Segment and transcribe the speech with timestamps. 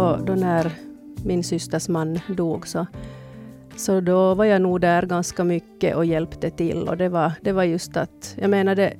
[0.00, 0.72] då, då när
[1.24, 2.86] min systers man dog så,
[3.76, 6.88] så då var jag nog där ganska mycket och hjälpte till.
[6.88, 8.94] Och det var, det var just att, jag menar det,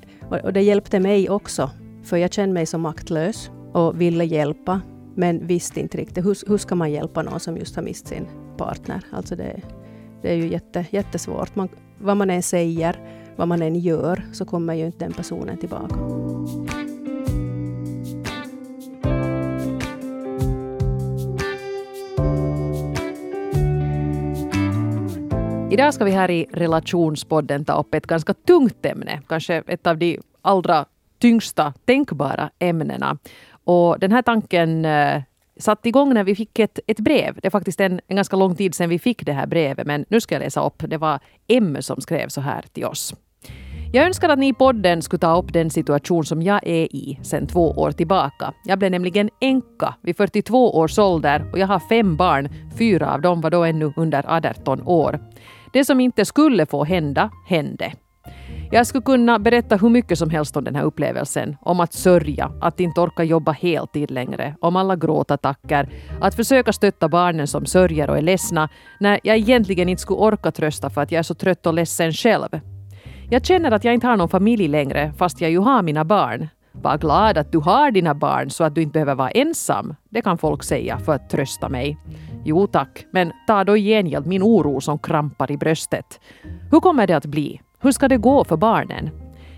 [0.44, 1.70] och det hjälpte mig också,
[2.04, 4.80] för jag kände mig så maktlös och ville hjälpa,
[5.14, 8.26] men visste inte riktigt hur, hur ska man hjälpa någon som just har mist sin
[8.56, 9.04] partner.
[9.12, 9.60] Alltså det,
[10.22, 11.56] det är ju jätte, jättesvårt.
[11.56, 12.96] Man, vad man än säger,
[13.36, 15.96] vad man än gör, så kommer ju inte den personen tillbaka.
[25.80, 29.98] Idag ska vi här i relationspodden ta upp ett ganska tungt ämne, kanske ett av
[29.98, 30.84] de allra
[31.20, 33.18] tyngsta tänkbara ämnena.
[33.64, 35.22] Och den här tanken eh,
[35.56, 37.38] satte igång när vi fick ett, ett brev.
[37.42, 40.04] Det är faktiskt en, en ganska lång tid sedan vi fick det här brevet, men
[40.08, 40.82] nu ska jag läsa upp.
[40.86, 43.14] Det var M som skrev så här till oss.
[43.92, 47.18] Jag önskar att ni i podden skulle ta upp den situation som jag är i
[47.22, 48.52] sedan två år tillbaka.
[48.64, 52.48] Jag blev nämligen änka vid 42 års ålder och jag har fem barn.
[52.78, 55.20] Fyra av dem var då ännu under 18 år.
[55.72, 57.92] Det som inte skulle få hända, hände.
[58.72, 61.56] Jag skulle kunna berätta hur mycket som helst om den här upplevelsen.
[61.60, 65.88] Om att sörja, att inte orka jobba heltid längre, om alla gråtattacker,
[66.20, 68.68] att försöka stötta barnen som sörjer och är ledsna,
[69.00, 72.12] när jag egentligen inte skulle orka trösta för att jag är så trött och ledsen
[72.12, 72.60] själv.
[73.30, 76.48] Jag känner att jag inte har någon familj längre, fast jag ju har mina barn.
[76.72, 79.94] Var glad att du har dina barn så att du inte behöver vara ensam.
[80.08, 81.98] Det kan folk säga för att trösta mig.
[82.44, 86.20] Jo tack, men ta då i gengäld min oro som krampar i bröstet.
[86.70, 87.60] Hur kommer det att bli?
[87.80, 89.10] Hur ska det gå för barnen?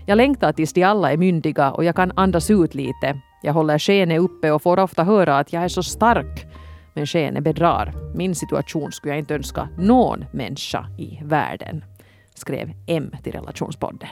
[0.05, 3.19] Jag längtar tills de alla är myndiga och jag kan andas ut lite.
[3.43, 6.45] Jag håller skenet uppe och får ofta höra att jag är så stark.
[6.93, 7.93] Men skenet bedrar.
[8.15, 11.83] Min situation skulle jag inte önska någon människa i världen.
[12.35, 14.09] Skrev M till relationspodden.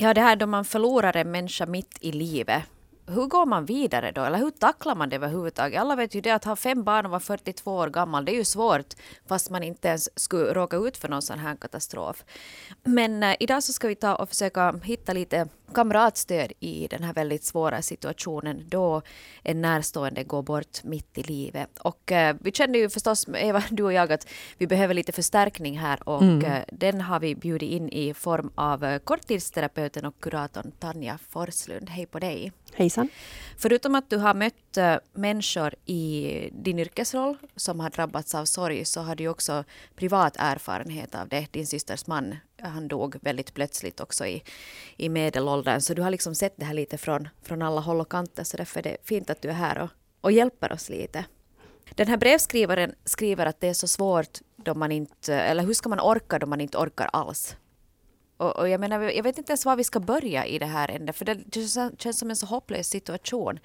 [0.00, 2.62] Ja, det här då man förlorar en människa mitt i livet
[3.08, 4.24] hur går man vidare då?
[4.24, 5.80] Eller hur tacklar man det överhuvudtaget?
[5.80, 8.36] Alla vet ju det att ha fem barn och vara 42 år gammal, det är
[8.36, 8.94] ju svårt
[9.26, 12.24] fast man inte ens skulle råka ut för någon sån här katastrof.
[12.84, 17.12] Men eh, idag så ska vi ta och försöka hitta lite kamratstöd i den här
[17.12, 19.02] väldigt svåra situationen då
[19.42, 21.78] en närstående går bort mitt i livet.
[21.78, 25.78] Och eh, vi kände ju förstås, Eva, du och jag, att vi behöver lite förstärkning
[25.78, 26.44] här och mm.
[26.44, 31.90] eh, den har vi bjudit in i form av eh, korttidsterapeuten och kuratorn Tanja Forslund.
[31.90, 32.52] Hej på dig!
[32.74, 33.08] Hejsan!
[33.56, 38.84] Förutom att du har mött äh, människor i din yrkesroll som har drabbats av sorg
[38.84, 39.64] så har du också
[39.96, 41.46] privat erfarenhet av det.
[41.52, 44.42] Din systers man han dog väldigt plötsligt också i,
[44.96, 45.80] i medelåldern.
[45.80, 48.44] Så du har liksom sett det här lite från, från alla håll och kanter.
[48.44, 51.24] Så därför är det fint att du är här och, och hjälper oss lite.
[51.94, 55.88] Den här brevskrivaren skriver att det är så svårt då man inte, eller hur ska
[55.88, 57.56] man orka då man inte orkar alls?
[58.36, 60.90] Och, och jag menar, jag vet inte ens var vi ska börja i det här
[60.90, 63.58] ändå, för det känns, känns som en så hopplös situation.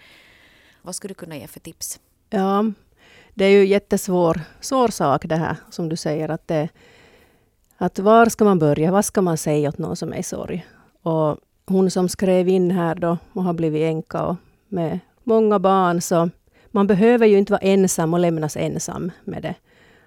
[0.81, 1.99] Vad skulle du kunna ge för tips?
[2.29, 2.65] Ja,
[3.33, 6.69] det är ju jättesvår svår sak det här, som du säger, att det
[7.77, 8.91] att var ska man börja?
[8.91, 10.65] Vad ska man säga åt någon som är i sorg?
[11.01, 14.35] Och hon som skrev in här då och har blivit änka och
[14.67, 16.29] med många barn, så
[16.71, 19.55] man behöver ju inte vara ensam och lämnas ensam med det.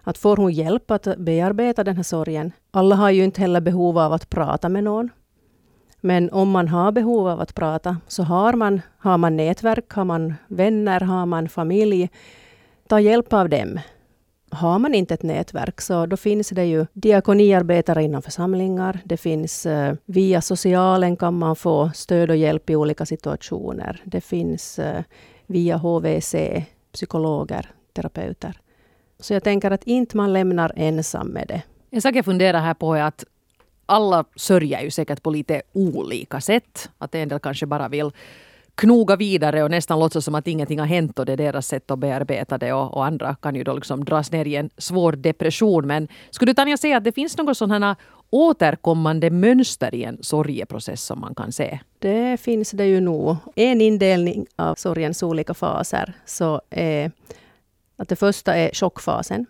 [0.03, 2.53] Att får hon hjälp att bearbeta den här sorgen?
[2.71, 5.11] Alla har ju inte heller behov av att prata med någon.
[6.01, 10.05] Men om man har behov av att prata, så har man, har man nätverk, har
[10.05, 12.11] man vänner, har man familj.
[12.89, 13.81] Ta hjälp av dem.
[14.51, 19.01] Har man inte ett nätverk så då finns det ju diakoniarbetare inom församlingar.
[19.05, 24.03] Det finns eh, via socialen kan man få stöd och hjälp i olika situationer.
[24.05, 25.03] Det finns eh,
[25.47, 26.35] via HVC
[26.93, 28.61] psykologer, terapeuter.
[29.21, 31.63] Så jag tänker att inte man lämnar ensam med det.
[31.91, 33.25] En sak jag funderar här på är att
[33.87, 36.91] alla sörjer ju säkert på lite olika sätt.
[36.99, 38.11] Att en del kanske bara vill
[38.77, 41.91] knoga vidare och nästan låtsas som att ingenting har hänt och det är deras sätt
[41.91, 45.13] att bearbeta det och, och andra kan ju då liksom dras ner i en svår
[45.13, 45.87] depression.
[45.87, 47.97] Men skulle du Tanja säga att det finns något sådana
[48.31, 51.79] återkommande mönster i en sorgeprocess som man kan se?
[51.99, 53.37] Det finns det ju nog.
[53.55, 57.11] En indelning av sorgens olika faser så är
[57.97, 59.47] att det första är chockfasen.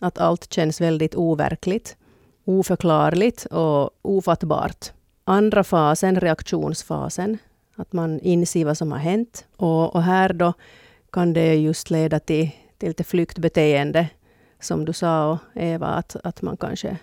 [0.00, 1.96] Att allt känns väldigt overkligt,
[2.44, 4.86] oförklarligt och ofattbart.
[5.24, 7.38] Andra fasen, reaktionsfasen,
[7.78, 9.46] att man inser vad som har hänt.
[9.56, 10.52] Och, och här då
[11.12, 14.08] kan det just leda till, till lite flyktbeteende,
[14.60, 16.96] som du sa, Eva, att, att man kanske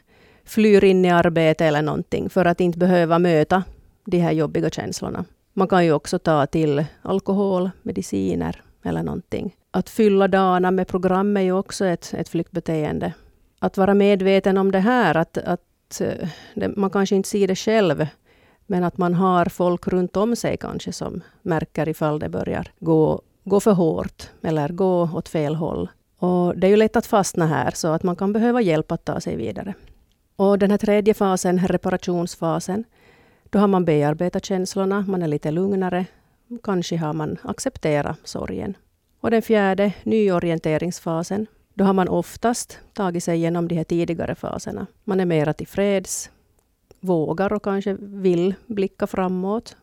[0.45, 3.63] flyr in i arbete eller någonting, för att inte behöva möta
[4.05, 5.25] de här jobbiga känslorna.
[5.53, 9.55] Man kan ju också ta till alkohol, mediciner eller någonting.
[9.71, 13.13] Att fylla dagarna med program är ju också ett, ett flyktbeteende.
[13.59, 17.55] Att vara medveten om det här, att, att eh, det, man kanske inte ser det
[17.55, 18.07] själv,
[18.67, 23.21] men att man har folk runt om sig kanske som märker ifall det börjar gå
[23.45, 25.89] gå för hårt eller gå åt fel håll.
[26.17, 29.05] Och det är ju lätt att fastna här så att man kan behöva hjälp att
[29.05, 29.73] ta sig vidare.
[30.35, 32.83] Och den här tredje fasen, reparationsfasen,
[33.49, 36.05] då har man bearbetat känslorna, man är lite lugnare.
[36.63, 38.77] Kanske har man accepterat sorgen.
[39.21, 44.87] Och den fjärde, nyorienteringsfasen, då har man oftast tagit sig igenom de här tidigare faserna.
[45.03, 46.29] Man är mera tillfreds,
[47.05, 49.77] vågar och kanske vill blicka framåt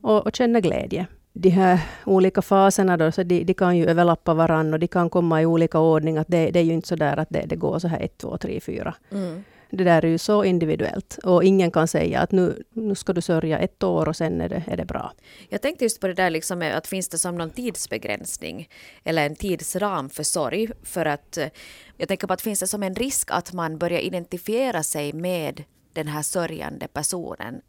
[0.00, 1.06] och, och känner glädje.
[1.32, 5.10] De här olika faserna då, så de, de kan ju överlappa varandra och de kan
[5.10, 6.18] komma i olika ordning.
[6.18, 8.18] Att det, det är ju inte så där att det, det går så här ett,
[8.18, 8.94] två, tre, fyra.
[9.12, 9.44] Mm.
[9.74, 13.20] Det där är ju så individuellt och ingen kan säga att nu, nu ska du
[13.20, 15.12] sörja ett år och sen är det, är det bra.
[15.48, 18.68] Jag tänkte just på det där liksom att finns det som någon tidsbegränsning
[19.04, 20.68] eller en tidsram för sorg?
[20.82, 21.48] För att eh,
[21.96, 25.64] jag tänker på att finns det som en risk att man börjar identifiera sig med
[25.92, 27.62] den här sörjande personen?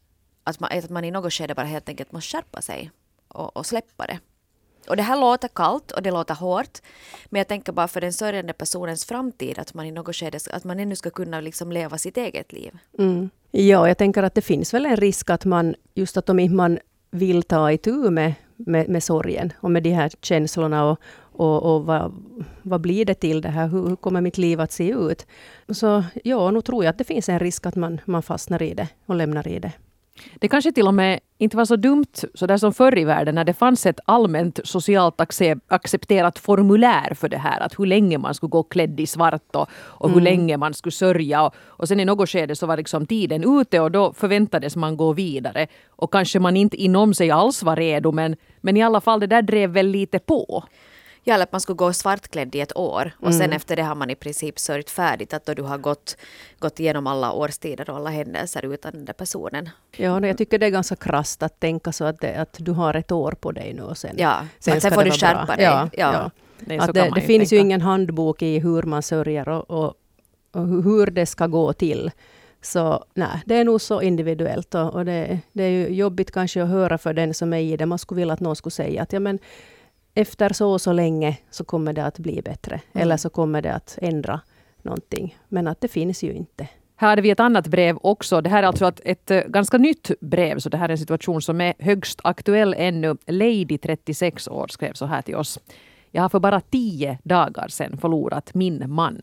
[0.43, 2.91] Att man, att man i något skede bara helt enkelt måste skärpa sig
[3.27, 4.19] och, och släppa det.
[4.87, 6.79] Och det här låter kallt och det låter hårt.
[7.25, 10.63] Men jag tänker bara för den sörjande personens framtid att man i något skede att
[10.63, 12.77] man ännu ska kunna liksom leva sitt eget liv.
[12.99, 13.29] Mm.
[13.51, 16.55] Ja, jag tänker att det finns väl en risk att man just att om inte
[16.55, 16.79] man
[17.11, 21.85] vill ta itu med, med, med sorgen och med de här känslorna och, och, och
[21.85, 22.13] vad,
[22.61, 23.67] vad blir det till det här?
[23.67, 25.25] Hur, hur, kommer mitt liv att se ut?
[25.69, 28.73] Så ja, nu tror jag att det finns en risk att man, man fastnar i
[28.73, 29.71] det och lämnar i det.
[30.35, 33.35] Det kanske till och med inte var så dumt så där som förr i världen
[33.35, 35.21] när det fanns ett allmänt socialt
[35.67, 37.59] accepterat formulär för det här.
[37.59, 40.23] Att hur länge man skulle gå klädd i svart och, och hur mm.
[40.23, 41.43] länge man skulle sörja.
[41.43, 44.97] Och, och sen i något skede så var liksom tiden ute och då förväntades man
[44.97, 45.67] gå vidare.
[45.89, 49.27] Och kanske man inte inom sig alls var redo men, men i alla fall det
[49.27, 50.63] där drev väl lite på.
[51.23, 53.39] Ja, eller att man skulle gå svartklädd i ett år och mm.
[53.39, 56.17] sen efter det har man i princip sörjt färdigt att då du har gått,
[56.59, 59.69] gått igenom alla årstider och alla händelser utan den där personen.
[59.97, 62.93] Ja, jag tycker det är ganska krasst att tänka så att, det, att du har
[62.93, 65.55] ett år på dig nu och sen, ja, sen, sen får du skärpa bra.
[65.55, 65.65] dig.
[65.65, 66.13] Ja, ja.
[66.13, 66.31] ja.
[66.59, 67.55] Nej, att det, det finns tänka.
[67.55, 69.93] ju ingen handbok i hur man sörjer och, och,
[70.51, 72.11] och hur det ska gå till.
[72.61, 76.63] Så nej, det är nog så individuellt och, och det, det, är ju jobbigt kanske
[76.63, 77.85] att höra för den som är i det.
[77.85, 79.39] Man skulle vilja att någon skulle säga att ja, men
[80.13, 82.81] efter så och så länge så kommer det att bli bättre.
[82.93, 83.03] Mm.
[83.03, 84.41] Eller så kommer det att ändra
[84.81, 85.37] någonting.
[85.49, 86.67] Men att det finns ju inte.
[86.95, 88.41] Här hade vi ett annat brev också.
[88.41, 90.97] Det här är alltså ett, ett, eh, ganska nytt brev, så det här är en
[90.97, 93.17] situation som är högst aktuell ännu.
[93.27, 95.59] Lady, 36 år, skrev så här till oss.
[96.11, 99.21] Jag har för bara tio dagar sedan förlorat min man.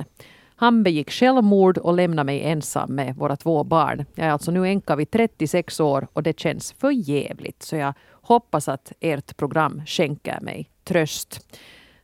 [0.56, 4.04] Han begick självmord och lämnade mig ensam med våra två barn.
[4.14, 7.62] Jag är alltså nu änka vid 36 år och det känns för jävligt.
[7.62, 11.40] Så jag hoppas att ert program skänker mig tröst.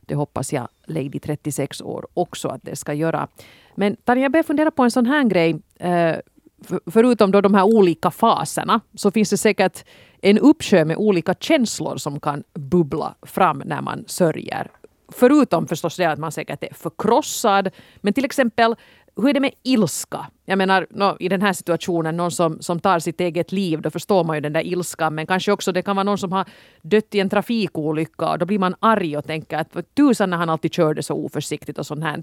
[0.01, 3.27] Det hoppas jag Lady 36 år också att det ska göra.
[3.75, 5.61] Men Tanja, jag börjar fundera på en sån här grej.
[5.79, 6.15] Eh,
[6.91, 9.85] förutom då de här olika faserna så finns det säkert
[10.21, 14.71] en uppsjö med olika känslor som kan bubbla fram när man sörjer.
[15.11, 17.69] Förutom förstås det att man säkert är förkrossad.
[18.01, 18.75] Men till exempel
[19.21, 20.25] hur är det med ilska?
[20.45, 23.89] Jag menar, no, i den här situationen, någon som, som tar sitt eget liv, då
[23.89, 25.15] förstår man ju den där ilskan.
[25.15, 26.45] Men kanske också det kan vara någon som har
[26.81, 30.49] dött i en trafikolycka och då blir man arg och tänker att tusan när han
[30.49, 32.21] alltid körde så oförsiktigt och sånt här.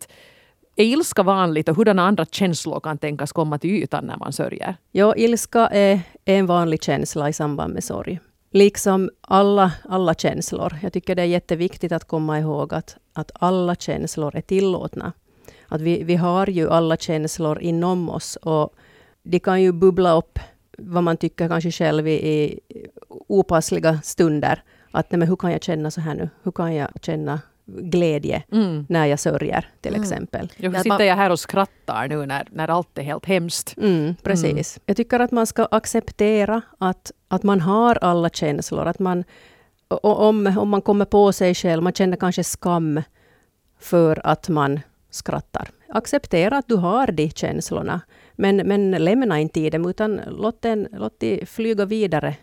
[0.77, 4.77] Är ilska vanligt och hurdana andra känslor kan tänkas komma till ytan när man sörjer?
[4.93, 8.21] Ja, ilska är en vanlig känsla i samband med sorg.
[8.51, 10.79] Liksom alla, alla känslor.
[10.83, 15.13] Jag tycker det är jätteviktigt att komma ihåg att, att alla känslor är tillåtna.
[15.69, 18.75] Att vi, vi har ju alla känslor inom oss och
[19.23, 20.39] de kan ju bubbla upp
[20.79, 22.61] vad man tycker kanske själv i, i
[23.09, 24.63] opassliga stunder.
[24.91, 26.29] Att nej, men hur kan jag känna så här nu?
[26.43, 28.87] Hur kan jag känna glädje mm.
[28.89, 30.03] när jag sörjer till mm.
[30.03, 30.53] exempel.
[30.57, 33.75] Ja, sitter jag här och skrattar nu när, när allt är helt hemskt?
[33.79, 34.77] Mm, precis.
[34.77, 34.83] Mm.
[34.87, 38.87] Jag tycker att man ska acceptera att, att man har alla känslor.
[38.87, 39.25] Att man,
[39.89, 43.03] om, om man kommer på sig själv, man känner kanske skam
[43.81, 44.81] för att man
[45.15, 45.69] skrattar.
[45.89, 48.01] Acceptera att du har de känslorna,
[48.33, 52.37] men, men lämna inte i dem, utan låt, den, låt de flyga vidare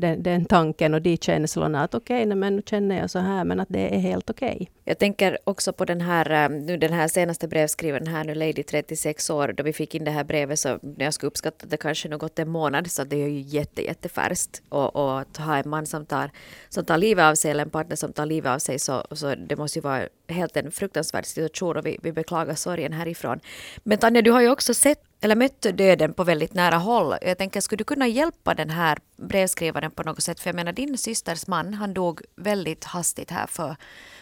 [0.00, 3.44] den, den tanken och de känslorna att okej, okay, men nu känner jag så här,
[3.44, 4.54] men att det är helt okej.
[4.54, 4.66] Okay.
[4.84, 8.62] Jag tänker också på den här, eh, nu den här senaste brevskrivaren här nu, Lady
[8.62, 11.76] 36 år, då vi fick in det här brevet så jag skulle uppskatta att det
[11.76, 14.62] kanske nog gått en månad, så det är ju jätte, jättefärskt.
[14.68, 16.30] Och, och att ha en man som tar,
[16.68, 19.34] som tar livet av sig, eller en partner som tar livet av sig, så, så
[19.34, 23.40] det måste ju vara helt en fruktansvärd situation och vi, vi beklagar sorgen härifrån.
[23.84, 27.14] Men Tanja, du har ju också sett eller mött döden på väldigt nära håll.
[27.22, 30.40] Jag tänker, skulle du kunna hjälpa den här brevskrivaren på något sätt?
[30.40, 33.76] För jag menar, din systers man, han dog väldigt hastigt här för,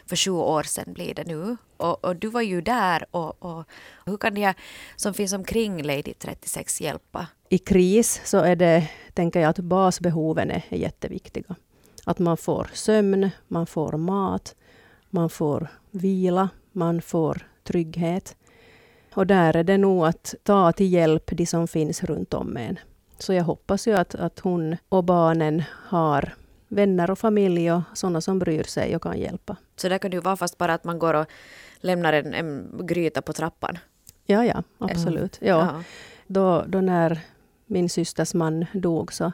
[0.07, 1.57] för 20 år sedan blir det nu.
[1.77, 3.07] Och, och du var ju där.
[3.11, 3.65] Och, och,
[4.07, 4.55] hur kan jag
[4.97, 7.27] som finns omkring Lady 36 hjälpa?
[7.49, 11.57] I kris så är det, tänker jag, att basbehoven är jätteviktiga.
[12.05, 14.55] Att man får sömn, man får mat,
[15.11, 18.37] man får vila, man får trygghet.
[19.17, 22.79] Och där är det nog att ta till hjälp de som finns runt om en.
[23.19, 26.35] Så jag hoppas ju att, att hon och barnen har
[26.69, 29.57] vänner och familj och sådana som bryr sig och kan hjälpa.
[29.77, 31.27] Så där kan det ju vara fast bara att man går och
[31.81, 33.79] lämnar en, en gryta på trappan?
[34.27, 35.39] Ja, ja, absolut.
[35.41, 35.47] Ja.
[35.47, 35.83] ja.
[36.27, 37.21] Då, då när
[37.67, 39.33] min systers man dog så,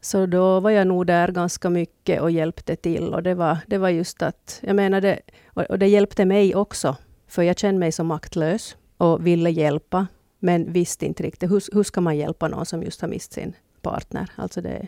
[0.00, 3.14] så då var jag nog där ganska mycket och hjälpte till.
[3.14, 5.20] Och det var, det var just att, jag menar det,
[5.52, 6.96] och det hjälpte mig också.
[7.28, 10.06] För jag kände mig så maktlös och ville hjälpa.
[10.38, 13.52] Men visste inte riktigt hur, hur ska man hjälpa någon som just har mist sin
[13.82, 14.30] partner.
[14.36, 14.86] Alltså det,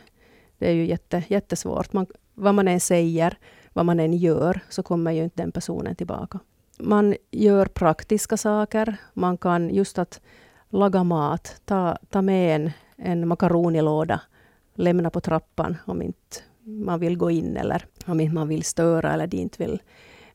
[0.58, 1.92] det är ju jätte, jättesvårt.
[1.92, 3.38] Man, vad man än säger,
[3.72, 6.38] vad man än gör, så kommer ju inte den personen tillbaka.
[6.78, 8.96] Man gör praktiska saker.
[9.14, 10.20] Man kan just att
[10.68, 14.20] laga mat, ta, ta med en, en makaronilåda,
[14.74, 16.36] lämna på trappan om inte
[16.68, 19.82] man vill gå in eller om inte man vill störa eller de inte vill,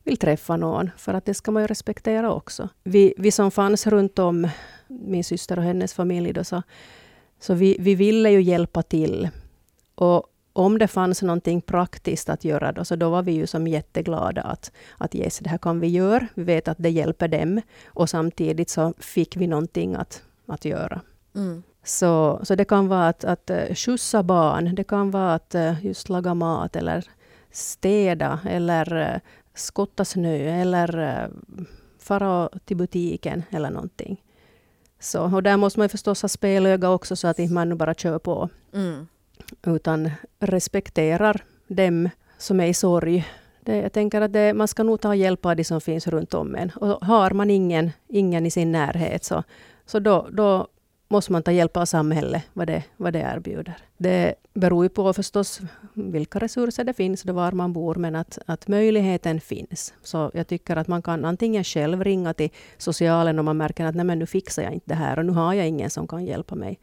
[0.04, 0.90] vill träffa någon.
[0.96, 2.68] För att det ska man ju respektera också.
[2.82, 4.48] Vi, vi som fanns runt om
[4.88, 6.62] min syster och hennes familj då, så,
[7.40, 9.28] så vi, vi ville ju hjälpa till.
[9.94, 13.66] Och om det fanns någonting praktiskt att göra då, så då var vi ju som
[13.66, 16.26] jätteglada att, att yes, det här kan vi göra.
[16.34, 17.60] Vi vet att det hjälper dem.
[17.86, 21.00] Och samtidigt så fick vi någonting att, att göra.
[21.34, 21.62] Mm.
[21.84, 25.86] Så, så det kan vara att, att eh, skjutsa barn, det kan vara att eh,
[25.86, 27.04] just laga mat eller
[27.50, 29.20] städa eller eh,
[29.54, 31.30] skotta snö eller
[31.98, 34.22] fara till butiken eller någonting.
[35.00, 38.18] Så, och där måste man förstås ha spelöga också så att inte man bara kör
[38.18, 38.48] på.
[38.72, 39.06] Mm
[39.66, 42.08] utan respekterar dem
[42.38, 43.28] som är i sorg.
[43.60, 46.34] Det, jag tänker att det, man ska nog ta hjälp av de som finns runt
[46.34, 46.70] om en.
[46.70, 49.42] Och har man ingen, ingen i sin närhet så,
[49.86, 50.68] så då, då
[51.14, 53.74] måste man ta hjälp av samhället, vad det, vad det erbjuder.
[53.96, 55.60] Det beror ju på förstås
[55.94, 59.94] vilka resurser det finns och var man bor, men att, att möjligheten finns.
[60.02, 63.94] Så jag tycker att man kan antingen själv ringa till socialen om man märker att
[63.94, 66.24] Nej, men nu fixar jag inte det här och nu har jag ingen som kan
[66.24, 66.78] hjälpa mig.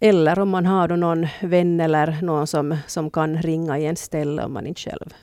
[0.00, 3.96] Eller om man har då någon vän eller någon som, som kan ringa i en
[3.96, 5.14] ställe om man inte själv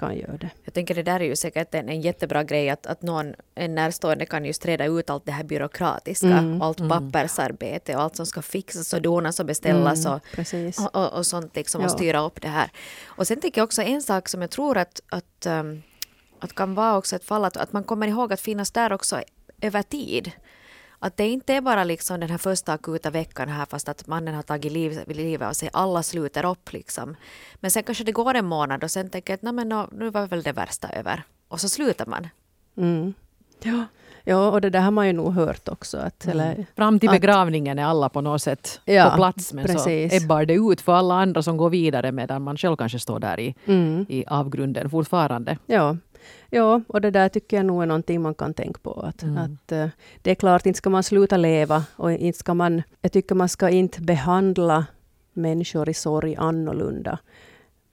[0.00, 0.50] kan göra det.
[0.64, 3.74] Jag tänker det där är ju säkert en, en jättebra grej att, att någon, en
[3.74, 6.88] närstående kan just reda ut allt det här byråkratiska, mm, allt mm.
[6.88, 10.20] pappersarbete och allt som ska fixas och donas och beställas mm,
[10.78, 11.86] och, och, och, sånt liksom ja.
[11.86, 12.70] och styra upp det här.
[13.06, 15.82] Och sen tänker jag också en sak som jag tror att, att, um,
[16.40, 19.22] att kan vara också ett fall att, att man kommer ihåg att finnas där också
[19.60, 20.32] över tid.
[21.02, 24.34] Att det inte är bara liksom den här första akuta veckan här fast att mannen
[24.34, 25.70] har tagit liv, livet av sig.
[25.72, 27.16] Alla sluter upp liksom.
[27.54, 30.26] Men sen kanske det går en månad och sen tänker jag att no, nu var
[30.26, 31.22] väl det värsta över.
[31.48, 32.28] Och så slutar man.
[32.76, 33.14] Mm.
[33.62, 33.84] Ja.
[34.24, 35.98] Ja, och det där har man ju nog hört också.
[35.98, 36.40] Att, mm.
[36.40, 40.10] eller, Fram till begravningen är alla på något sätt ja, på plats men precis.
[40.10, 43.18] så ebbar det ut för alla andra som går vidare medan man själv kanske står
[43.18, 44.06] där i, mm.
[44.08, 45.58] i avgrunden fortfarande.
[45.66, 45.96] Ja,
[46.50, 48.92] Ja, och det där tycker jag nog är någonting man kan tänka på.
[48.92, 49.38] Att, mm.
[49.38, 49.88] att, uh,
[50.22, 52.82] det är klart, inte ska man sluta leva och inte ska man...
[53.00, 54.86] Jag tycker man ska inte behandla
[55.32, 57.18] människor i sorg annorlunda.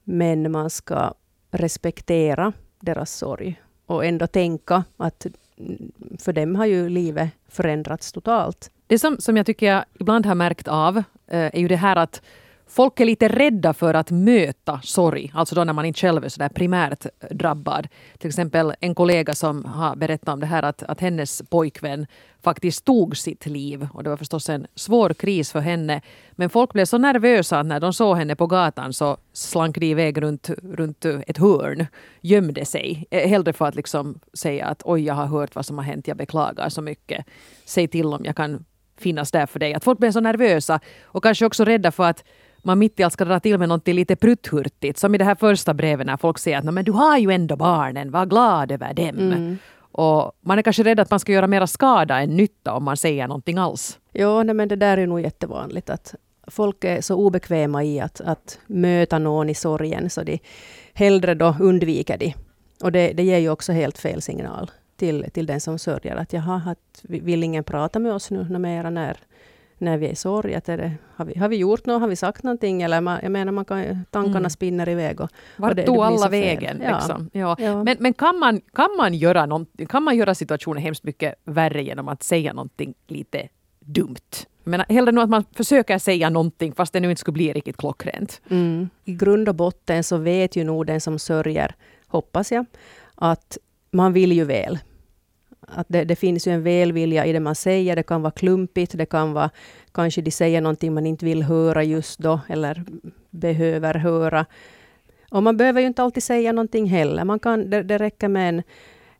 [0.04, 1.14] Men man ska
[1.50, 5.26] respektera deras sorg och ändå tänka att
[5.58, 8.70] mm, för dem har ju livet förändrats totalt.
[8.86, 11.96] Det som, som jag tycker jag ibland har märkt av uh, är ju det här
[11.96, 12.22] att
[12.70, 16.28] Folk är lite rädda för att möta sorg, alltså då när man inte själv är
[16.28, 17.88] så där primärt drabbad.
[18.18, 22.06] Till exempel en kollega som har berättat om det här att, att hennes pojkvän
[22.42, 23.88] faktiskt tog sitt liv.
[23.92, 26.02] Och det var förstås en svår kris för henne.
[26.32, 29.86] Men folk blev så nervösa att när de såg henne på gatan så slank de
[29.86, 31.86] iväg runt, runt ett hörn,
[32.20, 33.06] gömde sig.
[33.10, 36.08] Eh, hellre för att liksom säga att oj, jag har hört vad som har hänt,
[36.08, 37.26] jag beklagar så mycket.
[37.64, 38.64] Säg till om jag kan
[38.96, 39.74] finnas där för dig.
[39.74, 42.24] Att folk blev så nervösa och kanske också rädda för att
[42.62, 44.98] man mitt i allt ska dra till med något lite prutthurtigt.
[44.98, 47.56] Som i det här första brevet när folk säger att men du har ju ändå
[47.56, 49.18] barnen, var glad över dem.
[49.18, 49.58] Mm.
[49.92, 52.96] Och man är kanske rädd att man ska göra mera skada än nytta om man
[52.96, 53.98] säger någonting alls.
[54.12, 55.90] Ja, nej, men det där är nog jättevanligt.
[55.90, 56.14] att
[56.46, 60.38] Folk är så obekväma i att, att möta någon i sorgen så de
[60.94, 62.34] hellre då undviker de.
[62.82, 66.16] Och det, det ger ju också helt fel signal till, till den som sörjer.
[66.16, 69.16] Att jaha, att vill ingen prata med oss nu mera när,
[69.80, 70.54] när vi är i sorg.
[70.54, 72.00] Att är det, har, vi, har vi gjort något?
[72.00, 72.82] Har vi sagt någonting?
[72.82, 74.50] Eller man, jag menar, man kan, tankarna mm.
[74.50, 75.20] spinner iväg.
[75.20, 76.80] Och, Vart tog alla vägen?
[76.84, 76.96] Ja.
[76.96, 77.30] Liksom.
[77.32, 77.56] Ja.
[77.58, 77.84] ja.
[77.84, 82.08] Men, men kan, man, kan, man göra kan man göra situationen hemskt mycket värre genom
[82.08, 83.48] att säga någonting lite
[83.80, 84.46] dumt?
[84.64, 87.52] Jag menar, hellre nu att man försöker säga någonting fast det nu inte skulle bli
[87.52, 88.40] riktigt klockrent.
[88.50, 88.88] Mm.
[89.04, 91.74] I grund och botten så vet ju nog den som sörjer,
[92.06, 92.66] hoppas jag,
[93.14, 93.58] att
[93.90, 94.78] man vill ju väl
[95.74, 97.96] att det, det, finns ju en välvilja i det man säger.
[97.96, 99.50] Det kan vara klumpigt, det kan vara
[99.92, 102.84] kanske de säger någonting man inte vill höra just då, eller
[103.30, 104.46] behöver höra.
[105.30, 107.24] Och man behöver ju inte alltid säga någonting heller.
[107.24, 108.62] Man kan, det, det räcker med en,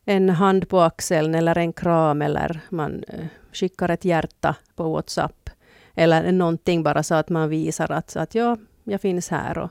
[0.05, 5.49] en hand på axeln eller en kram eller man eh, skickar ett hjärta på WhatsApp.
[5.95, 9.57] Eller någonting bara så att man visar att, att ja, jag finns här.
[9.57, 9.69] Och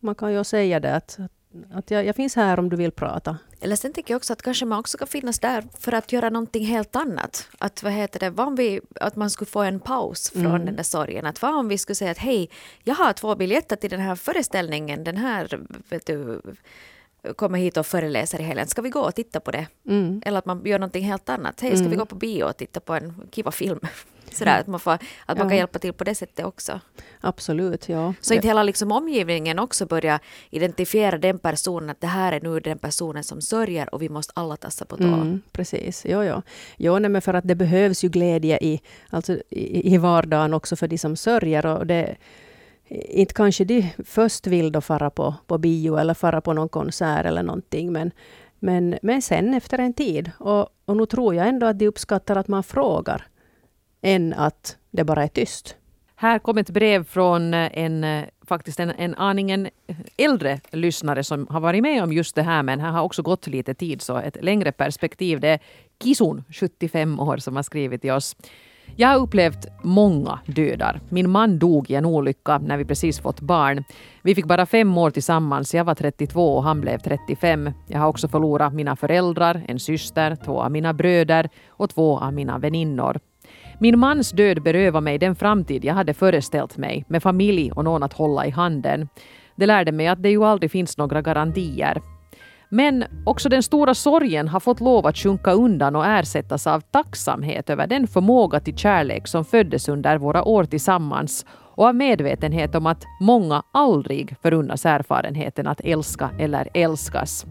[0.00, 1.32] man kan ju säga det att, att
[1.86, 3.38] jag, jag finns här om du vill prata.
[3.60, 6.30] Eller sen tänker jag också att kanske man också ska finnas där för att göra
[6.30, 7.48] någonting helt annat.
[7.58, 10.64] Att vad heter det, vad om vi, att man skulle få en paus från mm.
[10.64, 11.26] den där sorgen.
[11.26, 12.50] Att vad om vi skulle säga att hej,
[12.82, 16.40] jag har två biljetter till den här föreställningen, den här vet du,
[17.36, 18.66] kommer hit och föreläser i helgen.
[18.66, 19.66] Ska vi gå och titta på det?
[19.88, 20.22] Mm.
[20.26, 21.60] Eller att man gör någonting helt annat.
[21.60, 21.90] Hej, ska mm.
[21.90, 23.80] vi gå på bio och titta på en kiva film?
[24.32, 25.48] Sådär, att man, får, att man ja.
[25.48, 26.80] kan hjälpa till på det sättet också.
[27.20, 28.14] Absolut, ja.
[28.20, 32.60] Så inte hela liksom omgivningen också börjar identifiera den personen, att det här är nu
[32.60, 35.04] den personen som sörjer och vi måste alla tassa på tå.
[35.04, 36.42] Mm, precis, jo, jo.
[36.76, 40.76] jo nej, men för att det behövs ju glädje i, alltså, i, i vardagen också
[40.76, 41.66] för de som sörjer.
[41.66, 42.16] Och det,
[42.90, 47.26] inte kanske de först vill då fara på, på bio eller fara på någon konsert
[47.26, 48.10] eller någonting, men,
[48.58, 50.30] men, men sen efter en tid.
[50.38, 53.26] Och, och nu tror jag ändå att de uppskattar att man frågar,
[54.02, 55.76] än att det bara är tyst.
[56.14, 59.68] Här kom ett brev från eh, en, eh, faktiskt en, en aningen
[60.16, 63.46] äldre lyssnare som har varit med om just det här, men här har också gått
[63.46, 65.40] lite tid, så ett längre perspektiv.
[65.40, 65.58] Det är
[66.02, 68.36] Kisun, 75 år, som har skrivit till oss.
[68.96, 71.00] Jag har upplevt många dödar.
[71.08, 73.84] Min man dog i en olycka när vi precis fått barn.
[74.22, 75.74] Vi fick bara fem år tillsammans.
[75.74, 77.70] Jag var 32 och han blev 35.
[77.86, 82.32] Jag har också förlorat mina föräldrar, en syster, två av mina bröder och två av
[82.32, 83.20] mina väninnor.
[83.78, 88.02] Min mans död berövade mig den framtid jag hade föreställt mig med familj och någon
[88.02, 89.08] att hålla i handen.
[89.56, 92.02] Det lärde mig att det ju aldrig finns några garantier.
[92.72, 97.70] Men också den stora sorgen har fått lov att sjunka undan och ersättas av tacksamhet
[97.70, 102.86] över den förmåga till kärlek som föddes under våra år tillsammans och av medvetenhet om
[102.86, 107.46] att många aldrig förunnas erfarenheten att älska eller älskas.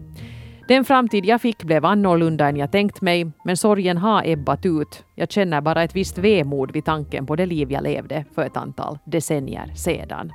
[0.68, 5.04] Den framtid jag fick blev annorlunda än jag tänkt mig, men sorgen har ebbat ut.
[5.14, 8.56] Jag känner bara ett visst vemod vid tanken på det liv jag levde för ett
[8.56, 10.32] antal decennier sedan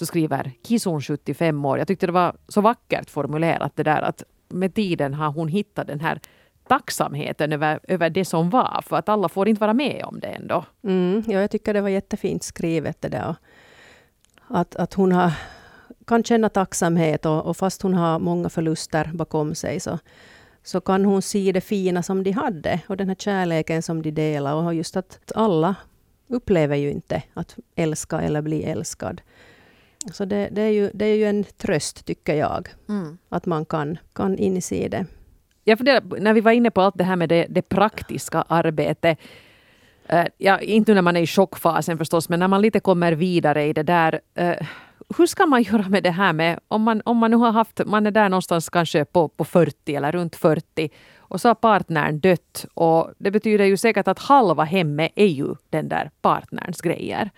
[0.00, 1.78] så skriver Kison 75 år.
[1.78, 5.86] Jag tyckte det var så vackert formulerat det där att med tiden har hon hittat
[5.86, 6.20] den här
[6.68, 10.26] tacksamheten över, över det som var, för att alla får inte vara med om det
[10.26, 10.64] ändå.
[10.84, 13.36] Mm, ja, jag tycker det var jättefint skrivet det där.
[14.46, 15.32] Att, att hon har,
[16.06, 19.98] kan känna tacksamhet och, och fast hon har många förluster bakom sig så,
[20.62, 24.10] så kan hon se det fina som de hade och den här kärleken som de
[24.10, 24.54] delar.
[24.54, 25.74] Och just att alla
[26.28, 29.20] upplever ju inte att älska eller bli älskad.
[30.12, 33.18] Så det, det, är ju, det är ju en tröst, tycker jag, mm.
[33.28, 35.06] att man kan, kan inse det.
[35.64, 39.18] Jag funderar, när vi var inne på allt det här med det, det praktiska arbetet.
[40.12, 43.64] Uh, ja, inte när man är i chockfasen förstås, men när man lite kommer vidare
[43.66, 44.20] i det där.
[44.40, 44.66] Uh,
[45.18, 47.80] hur ska man göra med det här med, om man, om man nu har haft,
[47.86, 52.20] man är där någonstans kanske på, på 40 eller runt 40 och så har partnern
[52.20, 57.30] dött och det betyder ju säkert att halva hemmet är ju den där partnerns grejer.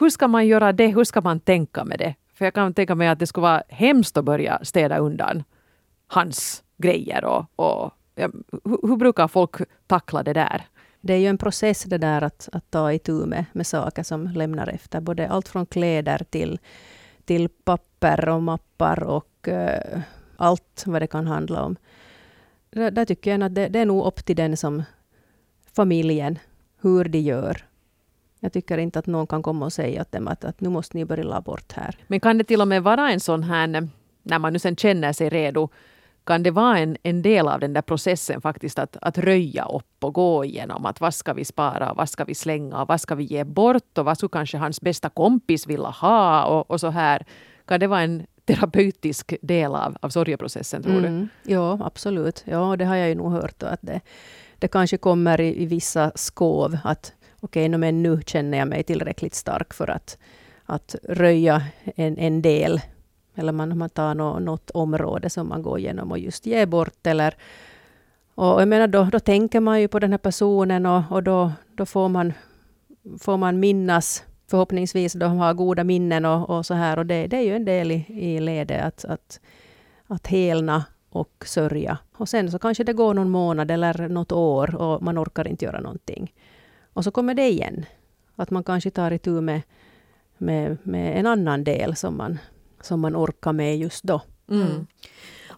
[0.00, 0.86] Hur ska man göra det?
[0.86, 2.14] Hur ska man tänka med det?
[2.34, 5.44] För jag kan tänka mig att det skulle vara hemskt att börja städa undan
[6.06, 7.24] hans grejer.
[7.24, 8.28] Och, och ja,
[8.64, 10.62] hur, hur, brukar folk tackla det där?
[11.00, 14.26] Det är ju en process det där att, att ta itu med, med saker som
[14.26, 15.00] lämnar efter.
[15.00, 16.58] Både allt från kläder till,
[17.24, 20.00] till papper och mappar och uh,
[20.36, 21.76] allt vad det kan handla om.
[22.70, 24.82] Där, där tycker jag att det, det är nog upp till den som
[25.72, 26.38] familjen,
[26.80, 27.69] hur de gör
[28.40, 30.96] jag tycker inte att någon kan komma och säga åt dem att, att nu måste
[30.96, 31.96] ni börja la bort här.
[32.06, 33.88] Men kan det till och med vara en sån här,
[34.22, 35.68] när man nu sen känner sig redo,
[36.24, 40.04] kan det vara en, en del av den där processen faktiskt att, att röja upp
[40.04, 43.24] och gå igenom att vad ska vi spara, vad ska vi slänga, vad ska vi
[43.24, 47.26] ge bort och vad skulle kanske hans bästa kompis vilja ha och, och så här.
[47.64, 51.28] Kan det vara en terapeutisk del av, av sorgeprocessen tror mm.
[51.42, 51.52] du?
[51.52, 52.42] Ja, absolut.
[52.46, 54.00] Ja, det har jag ju nog hört att det,
[54.58, 58.82] det kanske kommer i, i vissa skov att okej, okay, men nu känner jag mig
[58.82, 60.18] tillräckligt stark för att,
[60.64, 61.62] att röja
[61.96, 62.80] en, en del.
[63.34, 67.06] Eller man, man tar no, något område som man går igenom och just ger bort.
[67.06, 67.34] Eller,
[68.34, 71.52] och jag menar, då, då tänker man ju på den här personen och, och då,
[71.74, 72.32] då får, man,
[73.18, 76.98] får man minnas förhoppningsvis de har goda minnen och, och så här.
[76.98, 79.40] Och det, det är ju en del i, i ledet att, att,
[80.06, 81.98] att helna och sörja.
[82.16, 85.64] Och sen så kanske det går någon månad eller något år och man orkar inte
[85.64, 86.32] göra någonting.
[86.92, 87.86] Och så kommer det igen.
[88.36, 89.62] Att man kanske tar itu med,
[90.38, 92.38] med, med en annan del som man,
[92.80, 94.22] som man orkar med just då.
[94.48, 94.62] Mm.
[94.62, 94.86] mm.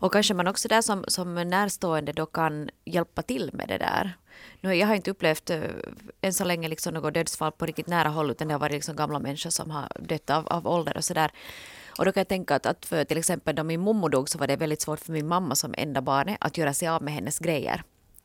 [0.02, 4.16] Och kanske man också där som, som närstående då kan hjälpa till med det där.
[4.60, 5.62] Nu, jag har inte upplevt äh,
[6.20, 8.96] än så länge liksom något dödsfall på riktigt nära håll utan det har varit liksom
[8.96, 11.30] gamla människor som har dött av, av ålder och sådär.
[11.98, 14.38] Och då kan jag tänka att, att för till exempel då min mommo dog så
[14.38, 17.14] var det väldigt svårt för min mamma som enda barnet att göra sig av med
[17.14, 17.82] hennes grejer.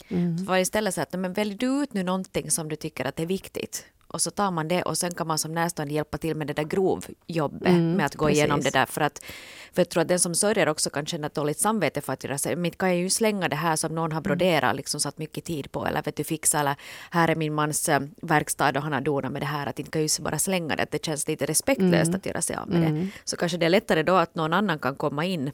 [0.08, 0.38] Mm.
[0.38, 3.06] Så var det istället så att men välj du ut nu någonting som du tycker
[3.06, 6.18] att är viktigt och så tar man det och sen kan man som närstående hjälpa
[6.18, 8.38] till med det där grovjobbet mm, med att gå precis.
[8.38, 9.24] igenom det där för att
[9.74, 12.38] för jag tror att den som sörjer också kan känna dåligt samvete för att göra
[12.38, 14.24] sig, men kan jag ju slänga det här som någon har mm.
[14.24, 16.76] broderat liksom satt mycket tid på eller vet du fixa eller
[17.12, 19.92] här är min mans äh, verkstad och han har donat med det här att inte
[19.92, 22.16] kan ju bara slänga det, att det känns lite respektlöst mm.
[22.16, 22.96] att göra sig av med mm.
[22.96, 23.08] det.
[23.24, 25.52] Så kanske det är lättare då att någon annan kan komma in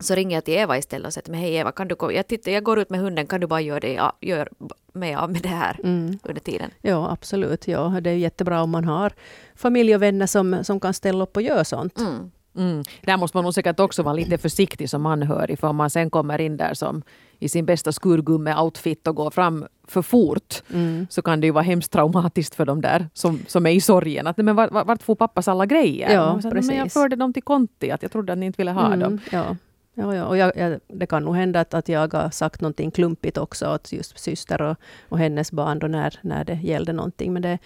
[0.00, 2.62] så ringer jag till Eva istället och säger hej Eva, kan du jag, tittar, jag
[2.62, 4.48] går ut med hunden, kan du bara göra, det, gör
[4.92, 6.18] mig av med det här mm.
[6.22, 6.70] under tiden?
[6.82, 7.68] Ja, absolut.
[7.68, 9.12] Ja, det är jättebra om man har
[9.54, 11.98] familj och vänner som, som kan ställa upp och göra sånt.
[11.98, 12.30] Mm.
[12.56, 12.82] Mm.
[13.02, 16.10] Där måste man nog säkert också vara lite försiktig som anhörig, för om man sen
[16.10, 17.02] kommer in där som
[17.38, 21.06] i sin bästa skurgumme-outfit och går fram för fort, mm.
[21.10, 24.26] så kan det ju vara hemskt traumatiskt för de där som, som är i sorgen.
[24.26, 26.14] Att, men vart, vart får pappas alla grejer?
[26.14, 26.68] Ja, så, precis.
[26.70, 29.00] Men jag förde dem till Konti, att jag trodde att ni inte ville ha mm,
[29.00, 29.18] dem.
[29.32, 29.56] Ja.
[29.94, 30.26] Ja, ja.
[30.26, 33.74] Och jag, jag, det kan nog hända att, att jag har sagt någonting klumpigt också
[33.74, 34.76] åt just syster och,
[35.08, 37.32] och hennes barn då när, när det gällde någonting.
[37.32, 37.58] Men det,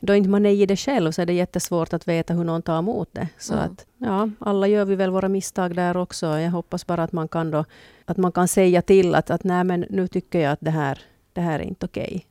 [0.00, 2.62] då inte man är i det själv så är det jättesvårt att veta hur någon
[2.62, 3.28] tar emot det.
[3.38, 3.64] Så mm.
[3.64, 6.26] att, ja, alla gör vi väl våra misstag där också.
[6.26, 7.64] Jag hoppas bara att man kan, då,
[8.04, 11.00] att man kan säga till att, att nej, men nu tycker jag att det här,
[11.32, 12.26] det här är inte okej.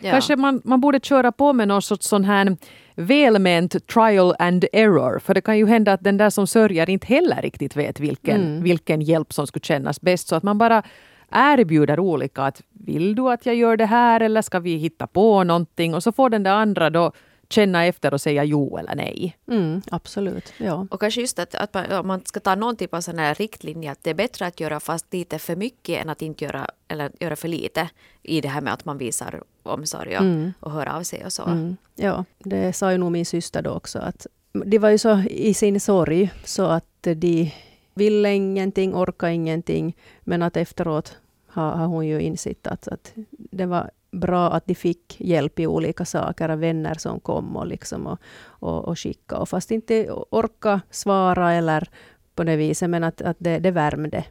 [0.00, 0.10] Ja.
[0.10, 2.56] Kanske man, man borde köra på med någon sorts sån här
[2.94, 5.18] välment trial and error.
[5.18, 8.40] För det kan ju hända att den där som sörjer inte heller riktigt vet vilken,
[8.40, 8.62] mm.
[8.62, 10.28] vilken hjälp som skulle kännas bäst.
[10.28, 10.82] Så att man bara
[11.30, 12.42] erbjuder olika.
[12.42, 15.94] att Vill du att jag gör det här eller ska vi hitta på någonting?
[15.94, 17.12] Och så får den där andra då
[17.50, 19.36] känna efter och säga jo eller nej.
[19.50, 20.52] Mm, absolut.
[20.58, 20.86] Ja.
[20.90, 23.92] Och kanske just att, att man, man ska ta någon typ av sån här riktlinje
[23.92, 27.10] att det är bättre att göra fast lite för mycket än att inte göra, eller
[27.20, 27.88] göra för lite
[28.22, 30.52] i det här med att man visar omsorg och, mm.
[30.60, 31.44] och hör av sig och så.
[31.44, 31.76] Mm.
[31.94, 35.54] Ja, det sa ju nog min syster då också att de var ju så i
[35.54, 37.52] sin sorg så att de
[37.94, 43.66] ville ingenting, orkade ingenting, men att efteråt har, har hon ju insett att, att det
[43.66, 48.06] var bra att de fick hjälp i olika saker av vänner som kom och, liksom
[48.06, 49.40] och, och, och skickade.
[49.40, 51.88] Och fast inte orka svara eller
[52.34, 54.24] på det viset, men att, att det, det värmde.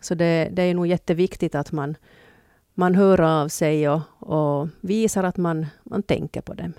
[0.00, 1.96] Så det, det är nog jätteviktigt att man,
[2.80, 6.72] man hör av sig och, och visar att man, man tänker på dem.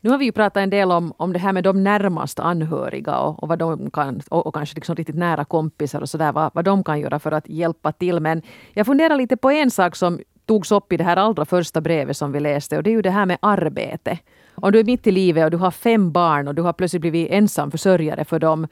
[0.00, 3.18] Nu har vi ju pratat en del om, om det här med de närmast anhöriga
[3.18, 6.50] och, och vad de kan, och, och, kanske liksom riktigt nära kompisar och sådär, vad,
[6.54, 8.20] vad de kan göra för att hjälpa till.
[8.20, 8.42] Men
[8.74, 12.16] jag funderar lite på en sak som togs upp i det här allra första brevet
[12.16, 14.18] som vi läste och det är ju det här med arbete.
[14.54, 17.00] Om du är mitt i livet och du har fem barn och du har plötsligt
[17.00, 18.66] blivit ensam försörjare för dem,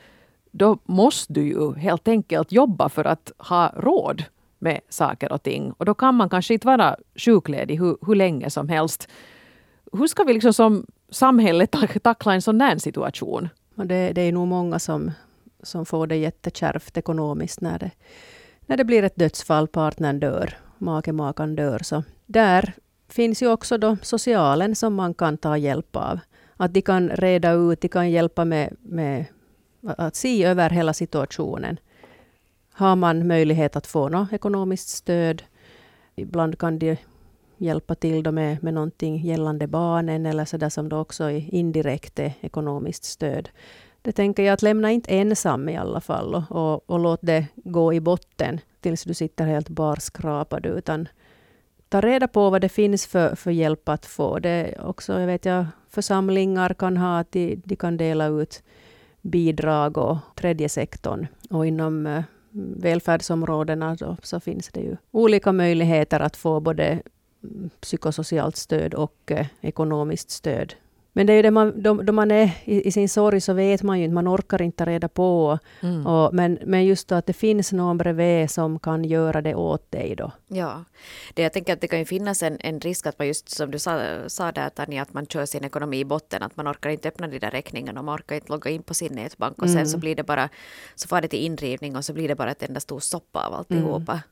[0.50, 4.24] då måste du ju helt enkelt jobba för att ha råd
[4.58, 5.72] med saker och ting.
[5.72, 9.08] Och då kan man kanske inte vara sjukledig hur, hur länge som helst.
[9.92, 11.66] Hur ska vi liksom som samhälle
[12.02, 13.48] tackla en sån där situation?
[13.74, 15.10] Det, det är nog många som,
[15.62, 17.90] som får det jättekärvt ekonomiskt när det,
[18.66, 21.78] när det blir ett dödsfall, partnern dör make, makan dör.
[21.78, 22.72] Så där
[23.08, 26.18] finns ju också då socialen som man kan ta hjälp av.
[26.56, 29.24] Att de kan reda ut, de kan hjälpa med, med
[29.96, 31.78] att se över hela situationen.
[32.78, 35.42] Har man möjlighet att få något ekonomiskt stöd,
[36.14, 36.96] ibland kan de
[37.56, 41.54] hjälpa till då med, med någonting gällande barnen eller så där som då också är
[41.54, 43.48] indirekt är ekonomiskt stöd.
[44.02, 47.46] Det tänker jag att lämna inte ensam i alla fall och, och, och låt det
[47.54, 51.08] gå i botten tills du sitter helt barskrapad, utan
[51.88, 54.38] ta reda på vad det finns för, för hjälp att få.
[54.38, 58.62] Det också, jag vet jag, församlingar kan ha att de, de kan dela ut
[59.22, 61.26] bidrag och tredje sektorn.
[61.50, 62.22] Och inom eh,
[62.56, 67.02] välfärdsområdena då, så finns det ju olika möjligheter att få både
[67.80, 70.74] psykosocialt stöd och eh, ekonomiskt stöd
[71.16, 73.52] men det är ju det man, då, då man är i, i, sin sorg så
[73.52, 75.58] vet man ju inte, man orkar inte reda på.
[75.80, 76.06] Mm.
[76.06, 79.90] Och, men, men just då att det finns någon bredvid som kan göra det åt
[79.90, 80.32] dig då.
[80.48, 80.84] Ja,
[81.34, 83.70] det, jag tänker att det kan ju finnas en, en risk att man just som
[83.70, 86.90] du sa, sa där Tanja, att man kör sin ekonomi i botten, att man orkar
[86.90, 89.68] inte öppna de där räkningarna och man orkar inte logga in på sin nätbank och
[89.68, 89.86] sen mm.
[89.86, 90.48] så blir det bara,
[90.94, 93.54] så får det till indrivning och så blir det bara ett enda stor soppa av
[93.54, 94.12] alltihopa.
[94.12, 94.22] Mm.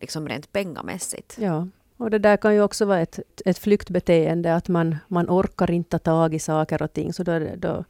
[0.00, 1.36] Liksom rent pengamässigt.
[1.40, 1.66] Ja.
[1.96, 5.98] Och det där kan ju också vara ett, ett flyktbeteende, att man, man orkar inte
[5.98, 7.84] ta tag i saker och ting, så då, då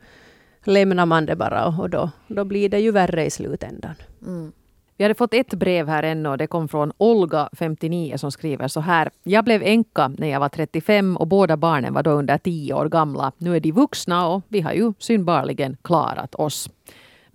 [0.64, 3.95] lämnar man det bara och då, då blir det ju värre i slutändan.
[4.23, 4.53] Mm.
[4.99, 8.69] Vi hade fått ett brev här ännu och det kom från Olga, 59, som skriver
[8.69, 9.11] så här.
[9.23, 12.88] Jag blev änka när jag var 35 och båda barnen var då under 10 år
[12.88, 13.33] gamla.
[13.38, 16.71] Nu är de vuxna och vi har ju synbarligen klarat oss.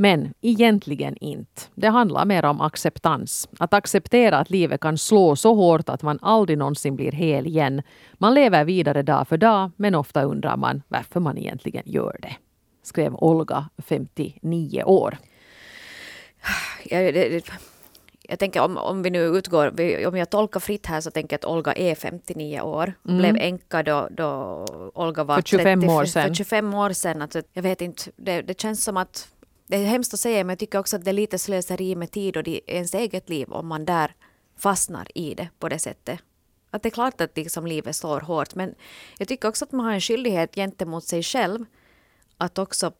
[0.01, 1.61] Men egentligen inte.
[1.75, 3.49] Det handlar mer om acceptans.
[3.59, 7.81] Att acceptera att livet kan slå så hårt att man aldrig någonsin blir hel igen.
[8.13, 12.35] Man lever vidare dag för dag, men ofta undrar man varför man egentligen gör det.
[12.83, 15.17] skrev Olga, 59 år.
[16.83, 17.43] Jag, det,
[18.21, 19.67] jag tänker om, om vi nu utgår,
[20.07, 22.93] om jag tolkar fritt här så tänker jag att Olga är 59 år.
[23.07, 23.17] Mm.
[23.17, 26.27] Blev änka då, då Olga var för 25 30, år sedan.
[26.27, 27.21] För 25 år sedan.
[27.21, 29.27] Alltså, jag vet inte, det, det känns som att
[29.71, 32.11] det är hemskt att säga men jag tycker också att det är lite slöseri med
[32.11, 34.15] tid och ens eget liv om man där
[34.57, 36.19] fastnar i det på det sättet.
[36.71, 38.75] Att det är klart att liksom livet slår hårt men
[39.17, 41.65] jag tycker också att man har en skyldighet gentemot sig själv
[42.37, 42.91] att också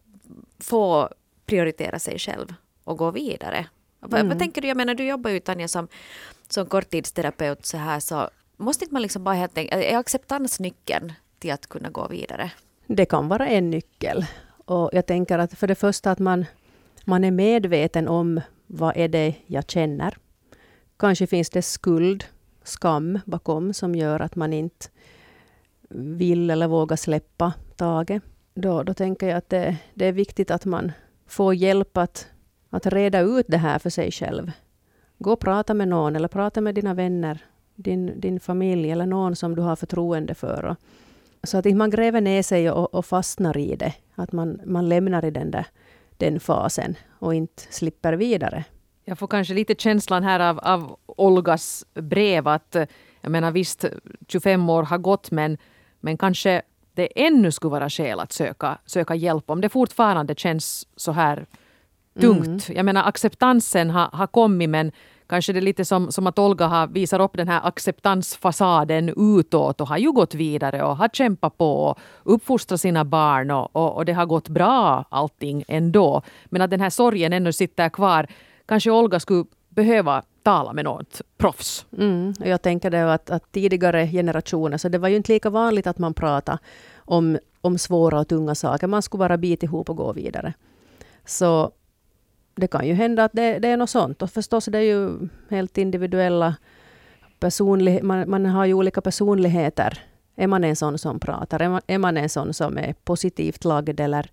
[0.60, 1.10] få
[1.46, 2.54] prioritera sig själv
[2.84, 3.66] och gå vidare.
[4.12, 4.30] Mm.
[4.30, 4.68] Vad, tänker du?
[4.68, 5.88] Jag menar, du jobbar ju Tanja som,
[6.50, 11.14] som korttidsterapeut så här så måste inte man liksom bara helt enkelt, är acceptans nyckeln
[11.40, 12.52] till att kunna gå vidare?
[12.88, 14.26] Det kan vara en nyckel.
[14.66, 16.46] Och jag tänker att för det första att man,
[17.06, 20.18] man är medveten om vad är det jag känner.
[20.98, 22.24] Kanske finns det skuld,
[22.64, 24.88] skam bakom som gör att man inte
[25.90, 28.24] vill eller vågar släppa taget.
[28.54, 30.92] Då, då tänker jag att det, det är viktigt att man
[31.28, 32.28] får hjälp att
[32.72, 34.52] att reda ut det här för sig själv.
[35.18, 37.44] Gå och prata med någon eller prata med dina vänner,
[37.76, 40.76] din, din familj eller någon som du har förtroende för.
[41.44, 43.94] Så att inte man gräver ner sig och, och fastnar i det.
[44.16, 45.66] Att man, man lämnar i den, där,
[46.26, 48.64] den fasen och inte slipper vidare.
[49.06, 52.76] Jag får kanske lite känslan här av, av Olgas brev att
[53.22, 53.86] jag menar visst
[54.28, 55.58] 25 år har gått men,
[56.00, 56.62] men kanske
[56.94, 61.46] det ännu skulle vara skäl att söka, söka hjälp om det fortfarande känns så här
[62.20, 62.70] tungt.
[62.70, 62.78] Mm.
[62.78, 64.92] Jag menar acceptansen har, har kommit men
[65.32, 69.82] kanske det är lite som, som att Olga har visar upp den här acceptansfasaden utåt
[69.82, 73.96] och har ju gått vidare och har kämpat på och uppfostrat sina barn och, och,
[73.96, 76.22] och, det har gått bra allting ändå.
[76.46, 78.28] Men att den här sorgen ännu sitter kvar.
[78.66, 81.86] Kanske Olga skulle behöva tala med något proffs.
[81.98, 82.34] Mm.
[82.40, 85.98] Jag tänker det att, att tidigare generationer, så det var ju inte lika vanligt att
[86.00, 86.58] man pratade
[86.98, 88.88] om, om svåra och tunga saker.
[88.88, 90.54] Man skulle bara bita ihop och gå vidare.
[91.26, 91.72] Så
[92.56, 94.22] det kan ju hända att det, det är något sånt.
[94.22, 96.56] Och förstås det är ju helt individuella
[97.40, 98.06] personligheter.
[98.06, 100.00] Man, man, har ju olika personligheter.
[100.36, 101.60] Är man en sån som pratar?
[101.60, 104.30] Är man, är man en sån som är positivt lagd eller,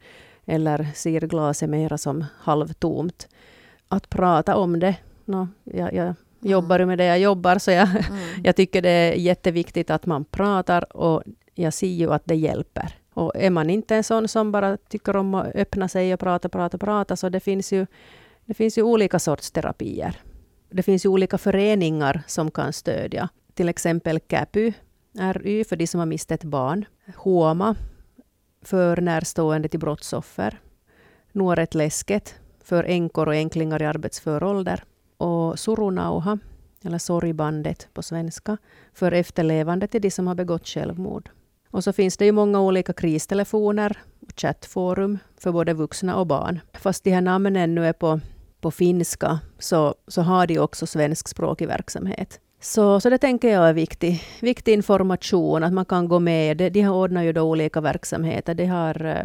[0.46, 3.28] eller ser glaset mera som halvtomt?
[3.88, 4.96] Att prata om det.
[5.24, 6.88] No, jag, jag jobbar mm.
[6.88, 8.02] med det jag jobbar, så jag, mm.
[8.44, 11.22] jag tycker det är jätteviktigt att man pratar och
[11.54, 12.97] jag ser ju att det hjälper.
[13.18, 16.48] Och är man inte en sån som bara tycker om att öppna sig och prata,
[16.48, 17.86] prata, prata, så det finns ju,
[18.44, 20.16] det finns ju olika sorts terapier.
[20.70, 23.28] Det finns ju olika föreningar som kan stödja.
[23.54, 24.72] Till exempel CAPY,
[25.18, 26.84] RY, för de som har mist ett barn.
[27.16, 27.76] HOMA,
[28.62, 30.60] för närstående till brottsoffer.
[31.32, 34.84] Nuoret Läsket, för änkor och änklingar i arbetsför ålder.
[35.16, 36.38] Och Surunauha,
[36.84, 38.56] eller Sorgbandet på svenska,
[38.92, 41.30] för efterlevande till de som har begått självmord.
[41.70, 46.60] Och så finns det ju många olika kristelefoner och chattforum för både vuxna och barn.
[46.72, 48.20] Fast de här namnen nu är på,
[48.60, 52.40] på finska så, så har de också svenskspråkig verksamhet.
[52.60, 56.56] Så, så det tänker jag är viktig, viktig information, att man kan gå med.
[56.56, 58.54] De, de har ju då olika verksamheter.
[58.54, 59.24] De har eh,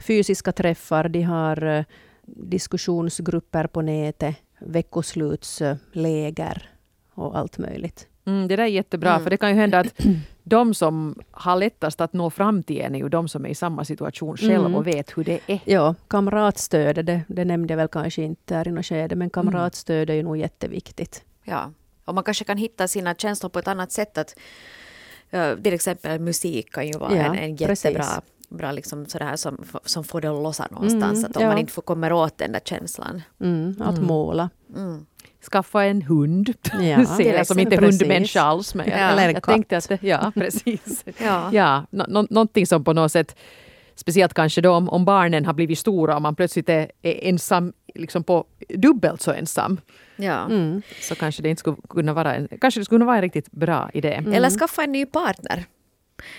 [0.00, 1.84] fysiska träffar, de har eh,
[2.26, 6.70] diskussionsgrupper på nätet, veckoslutsläger
[7.14, 8.08] och allt möjligt.
[8.26, 9.22] Mm, det där är jättebra, mm.
[9.22, 9.94] för det kan ju hända att
[10.42, 13.54] de som har lättast att nå fram till en är ju de som är i
[13.54, 14.74] samma situation själv mm.
[14.74, 15.60] och vet hur det är.
[15.64, 20.10] Ja, kamratstöd, det, det nämnde jag väl kanske inte här i något skede, men kamratstöd
[20.10, 21.22] är ju nog jätteviktigt.
[21.44, 21.72] Ja,
[22.04, 24.18] och man kanske kan hitta sina känslor på ett annat sätt.
[24.18, 24.36] Att,
[25.34, 28.04] uh, till exempel musik kan ju vara ja, en, en jättebra
[28.48, 31.18] bra liksom sådär som, som får det att lossa någonstans.
[31.18, 31.48] Mm, att om ja.
[31.48, 33.22] man inte får kommer åt den där känslan.
[33.40, 34.06] Mm, att mm.
[34.06, 34.50] måla.
[34.76, 35.06] Mm
[35.44, 36.54] skaffa en hund.
[36.80, 38.00] Ja, Ser som inte precis.
[38.00, 38.74] hundmänniska alls.
[38.74, 39.08] Men jag, ja.
[39.08, 39.54] Eller en jag katt.
[39.54, 41.04] Tänkte att, ja, precis.
[41.18, 41.50] ja.
[41.52, 43.36] Ja, no, någonting som på något sätt
[43.96, 47.72] Speciellt kanske då om, om barnen har blivit stora och man plötsligt är, är ensam,
[47.94, 49.80] liksom på dubbelt så ensam.
[50.16, 50.46] Ja.
[50.46, 50.82] Mm.
[51.00, 53.50] Så kanske det inte skulle kunna vara en, kanske det skulle kunna vara en riktigt
[53.50, 54.12] bra idé.
[54.12, 54.32] Mm.
[54.32, 55.64] Eller skaffa en ny partner.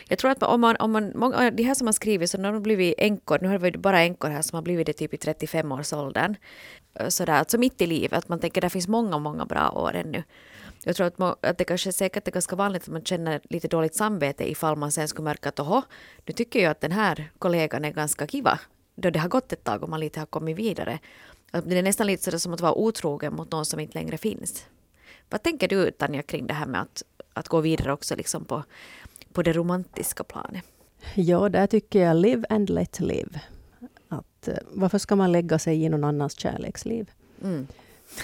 [0.07, 2.63] Jag tror att om man, om man, många, de här som har skrivit, så de
[2.63, 6.35] blivit änkor, nu har vi bara änkor här som har blivit det typ i 35-årsåldern,
[6.95, 9.69] Eh, sådär, alltså mitt i livet, att man tänker att det finns många, många bra
[9.69, 10.23] år ännu.
[10.83, 13.41] Jag tror att, man, att det kanske är säkert är ganska vanligt att man känner
[13.49, 15.81] lite dåligt samvete ifall man sen skulle märka att oho,
[16.25, 18.59] nu tycker jag att den här kollegan är ganska kiva,
[18.95, 20.99] då det har gått ett tag och man lite har kommit vidare.
[21.51, 24.65] Det är nästan lite sådär som att vara otrogen mot någon som inte längre finns.
[25.29, 27.03] Vad tänker du Tanja kring det här med att,
[27.33, 28.63] att gå vidare också liksom på
[29.35, 30.63] på det romantiska planet?
[31.13, 33.41] Ja, där tycker jag live and let live.
[34.47, 37.11] Att, eh, varför ska man lägga sig i någon annans kärleksliv?
[37.43, 37.67] Mm.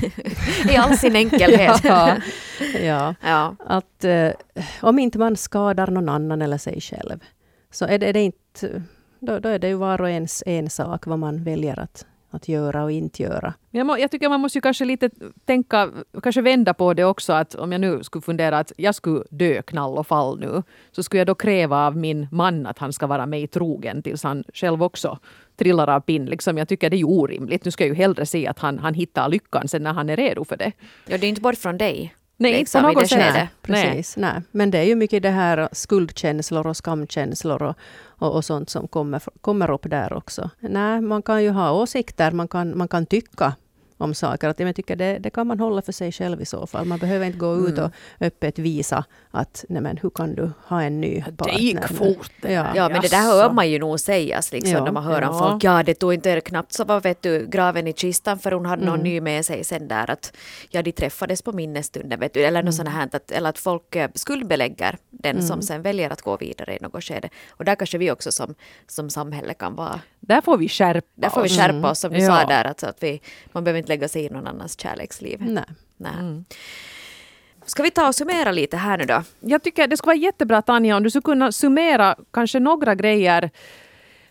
[0.69, 1.79] I all sin enkelhet.
[1.83, 2.17] ja,
[2.81, 3.15] ja.
[3.21, 3.55] ja.
[3.59, 4.29] Att uh,
[4.81, 7.19] om inte man skadar någon annan eller sig själv,
[7.71, 8.83] så är det, är det inte
[9.19, 12.83] då, då är det ju var och ens ensak vad man väljer att, att göra
[12.83, 13.53] och inte göra.
[13.71, 15.09] Jag, må, jag tycker man måste ju kanske lite
[15.45, 15.89] tänka,
[16.23, 17.33] kanske vända på det också.
[17.33, 21.03] att Om jag nu skulle fundera att jag skulle dö knall och fall nu, så
[21.03, 24.43] skulle jag då kräva av min man att han ska vara mig trogen tills han
[24.53, 25.19] själv också
[25.55, 26.25] trillar av pinn.
[26.25, 27.65] Liksom, jag tycker det är ju orimligt.
[27.65, 30.15] Nu ska jag ju hellre se att han, han hittar lyckan sen när han är
[30.15, 30.71] redo för det.
[31.07, 32.13] Ja, det är inte bort från dig.
[32.41, 33.33] Nej, liksom, inte på något sätt.
[33.33, 33.49] skedet.
[33.61, 34.41] Precis, nej.
[34.51, 38.87] Men det är ju mycket det här skuldkänslor och skamkänslor och, och, och sånt som
[38.87, 40.49] kommer, kommer upp där också.
[40.59, 43.53] Nej, man kan ju ha åsikter, man kan, man kan tycka
[44.01, 44.49] om saker.
[44.49, 46.85] Att jag tycker det, det kan man hålla för sig själv i så fall.
[46.85, 47.83] Man behöver inte gå ut Mm.
[47.85, 47.91] och
[48.25, 51.53] öppet visa att nej men, hur kan du ha en ny partner?
[51.57, 52.67] Det gick fort Ja.
[52.75, 54.83] Ja, men det där hör man ju nog sägas liksom, Ja.
[54.83, 55.39] när man hör om Ja.
[55.39, 55.63] folk.
[55.63, 58.85] Ja, det tog inte knappt så var vet du, graven i kistan för hon hade
[58.85, 59.03] någon Mm.
[59.03, 60.33] ny med sig sen där att
[60.69, 63.95] ja, de träffades på minnesstunden, vet du, eller något sånt här, att, eller att folk
[63.95, 67.29] eh, skuldbelägger den som sen väljer att gå vidare i något skede.
[67.49, 68.55] Och där kanske vi också som,
[68.87, 71.57] som samhälle kan vara, Där får vi skärpa där får vi oss.
[71.57, 72.27] skärpa oss som du Ja.
[72.41, 75.41] sa där, att, att vi, man behöver inte lägga sig i någon annans kärleksliv.
[75.41, 75.63] Nej.
[75.97, 76.43] Nej.
[77.65, 79.23] Ska vi ta och summera lite här nu då?
[79.39, 83.51] Jag tycker det skulle vara jättebra Tanja om du skulle kunna summera kanske några grejer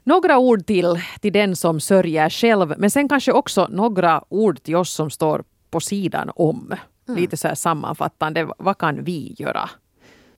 [0.04, 4.76] några ord till, till den som sörjer själv, men sen kanske också några ord till
[4.76, 6.74] oss som står på sidan om.
[7.06, 9.70] Lite så här sammanfattande, vad kan vi göra?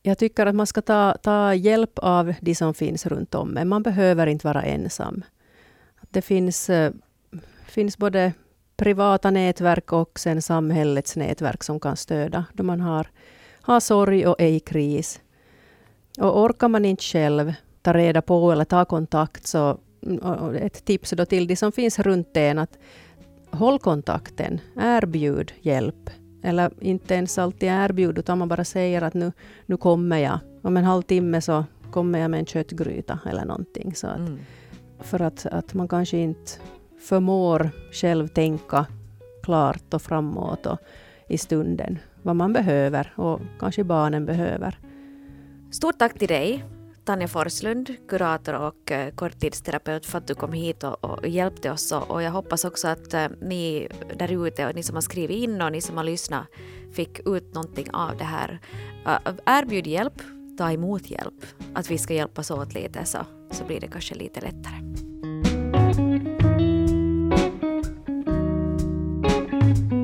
[0.02, 3.68] Jag tycker att man ska ta, ta hjälp av de som finns runt om en.
[3.68, 5.22] Man behöver inte vara ensam.
[6.10, 6.92] Det finns, eh,
[7.66, 8.32] finns både
[8.82, 13.06] privata nätverk och sen samhällets nätverk som kan stödja då man har,
[13.60, 15.20] har sorg och är i kris.
[16.20, 19.78] Och orkar man inte själv ta reda på eller ta kontakt så
[20.60, 22.78] ett tips då till de som finns runt en att
[23.50, 26.10] håll kontakten, erbjud hjälp.
[26.42, 29.32] Eller inte ens alltid erbjud, utan man bara säger att nu,
[29.66, 30.38] nu kommer jag.
[30.62, 33.94] Om en halvtimme så kommer jag med en köttgryta eller någonting.
[33.94, 34.38] Så att, Mm.
[35.00, 36.52] För att, att man kanske inte
[37.02, 38.86] förmår själv tänka
[39.42, 40.78] klart och framåt och
[41.28, 44.78] i stunden vad man behöver och kanske barnen behöver.
[45.70, 46.64] Stort tack till dig,
[47.04, 51.92] Tanja Forslund, kurator och eh, korttidsterapeut för att du kom hit och, och hjälpte oss.
[51.92, 55.36] Och, och jag hoppas också att eh, ni där ute, och ni som har skrivit
[55.36, 56.46] in och ni som har lyssnat,
[56.92, 58.60] fick ut någonting av det här.
[59.06, 60.22] Eh, erbjud hjälp,
[60.58, 61.44] ta emot hjälp.
[61.74, 63.18] Att vi ska hjälpas åt lite så,
[63.50, 65.11] så blir det kanske lite lättare.
[69.72, 70.01] thank you